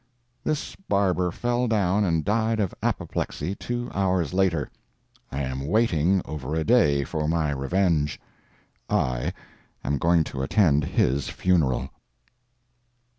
[0.43, 4.67] This barber fell down and died of apoplexy two hours later.
[5.31, 9.31] I am waiting over a day for my revenge—I
[9.83, 11.91] am going to attend his funeral.